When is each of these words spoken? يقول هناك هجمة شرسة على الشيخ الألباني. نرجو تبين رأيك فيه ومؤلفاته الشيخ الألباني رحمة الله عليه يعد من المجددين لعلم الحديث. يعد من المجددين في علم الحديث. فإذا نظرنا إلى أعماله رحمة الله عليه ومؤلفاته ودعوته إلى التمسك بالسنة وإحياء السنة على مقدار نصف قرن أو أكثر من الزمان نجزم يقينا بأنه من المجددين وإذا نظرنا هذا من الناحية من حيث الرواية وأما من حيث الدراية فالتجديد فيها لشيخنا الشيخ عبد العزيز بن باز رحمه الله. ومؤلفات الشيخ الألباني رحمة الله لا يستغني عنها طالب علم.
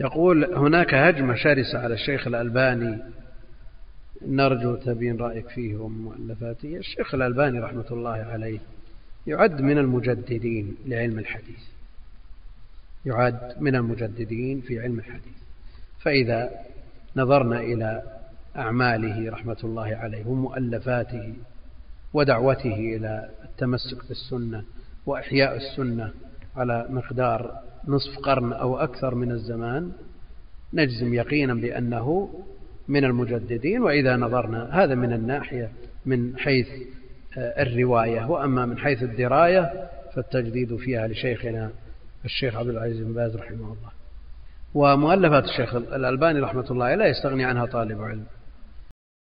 يقول 0.00 0.54
هناك 0.54 0.94
هجمة 0.94 1.34
شرسة 1.34 1.78
على 1.78 1.94
الشيخ 1.94 2.26
الألباني. 2.26 2.98
نرجو 4.26 4.76
تبين 4.76 5.16
رأيك 5.16 5.48
فيه 5.48 5.76
ومؤلفاته 5.76 6.76
الشيخ 6.76 7.14
الألباني 7.14 7.60
رحمة 7.60 7.86
الله 7.90 8.10
عليه 8.10 8.58
يعد 9.26 9.60
من 9.60 9.78
المجددين 9.78 10.76
لعلم 10.86 11.18
الحديث. 11.18 11.60
يعد 13.06 13.54
من 13.60 13.76
المجددين 13.76 14.60
في 14.60 14.80
علم 14.80 14.98
الحديث. 14.98 15.40
فإذا 16.00 16.50
نظرنا 17.16 17.60
إلى 17.60 18.02
أعماله 18.56 19.30
رحمة 19.30 19.56
الله 19.64 19.96
عليه 19.96 20.26
ومؤلفاته 20.26 21.34
ودعوته 22.12 22.74
إلى 22.74 23.30
التمسك 23.44 24.08
بالسنة 24.08 24.64
وإحياء 25.06 25.56
السنة 25.56 26.12
على 26.56 26.86
مقدار 26.90 27.62
نصف 27.88 28.18
قرن 28.18 28.52
أو 28.52 28.78
أكثر 28.78 29.14
من 29.14 29.30
الزمان 29.30 29.92
نجزم 30.74 31.14
يقينا 31.14 31.54
بأنه 31.54 32.30
من 32.88 33.04
المجددين 33.04 33.82
وإذا 33.82 34.16
نظرنا 34.16 34.84
هذا 34.84 34.94
من 34.94 35.12
الناحية 35.12 35.70
من 36.06 36.38
حيث 36.38 36.68
الرواية 37.36 38.30
وأما 38.30 38.66
من 38.66 38.78
حيث 38.78 39.02
الدراية 39.02 39.88
فالتجديد 40.14 40.76
فيها 40.76 41.08
لشيخنا 41.08 41.70
الشيخ 42.24 42.56
عبد 42.56 42.68
العزيز 42.68 43.00
بن 43.00 43.12
باز 43.12 43.36
رحمه 43.36 43.56
الله. 43.56 43.90
ومؤلفات 44.74 45.44
الشيخ 45.44 45.74
الألباني 45.74 46.40
رحمة 46.40 46.66
الله 46.70 46.94
لا 46.94 47.06
يستغني 47.06 47.44
عنها 47.44 47.66
طالب 47.66 48.02
علم. 48.02 48.24